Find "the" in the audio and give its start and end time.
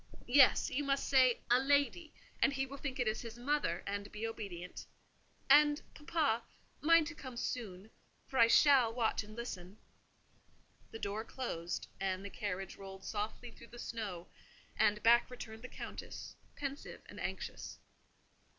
10.89-10.97, 12.25-12.31, 13.67-13.77, 15.61-15.67